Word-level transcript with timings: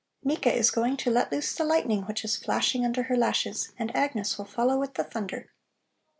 "Nika 0.23 0.51
is 0.51 0.71
going 0.71 0.97
to 0.97 1.11
let 1.11 1.31
loose 1.31 1.53
the 1.53 1.63
lightning 1.63 2.05
which 2.07 2.25
is 2.25 2.35
flashing 2.35 2.83
under 2.83 3.03
her 3.03 3.15
lashes, 3.15 3.71
and 3.77 3.95
Agnes 3.95 4.35
will 4.39 4.45
follow 4.45 4.79
with 4.79 4.95
the 4.95 5.03
thunder. 5.03 5.51